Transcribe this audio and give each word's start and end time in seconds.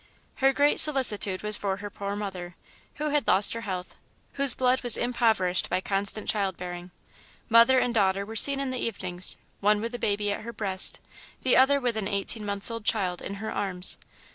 Her 0.37 0.51
great 0.51 0.79
solicitude 0.79 1.43
was 1.43 1.57
for 1.57 1.77
her 1.77 1.91
poor 1.91 2.15
mother, 2.15 2.55
who 2.95 3.09
had 3.09 3.27
lost 3.27 3.53
her 3.53 3.61
health, 3.61 3.95
whose 4.33 4.55
blood 4.55 4.81
was 4.81 4.97
impoverished 4.97 5.69
by 5.69 5.79
constant 5.79 6.27
child 6.27 6.57
bearing. 6.57 6.89
Mother 7.49 7.77
and 7.77 7.93
daughter 7.93 8.25
were 8.25 8.35
seen 8.35 8.59
in 8.59 8.71
the 8.71 8.83
evenings, 8.83 9.37
one 9.59 9.79
with 9.79 9.93
a 9.93 9.99
baby 9.99 10.31
at 10.31 10.41
her 10.41 10.53
breast, 10.53 10.99
the 11.43 11.55
other 11.55 11.79
with 11.79 11.97
an 11.97 12.07
eighteen 12.07 12.43
months 12.43 12.71
old 12.71 12.83
child 12.83 13.21
in 13.21 13.35
her 13.35 13.51
arms. 13.51 13.99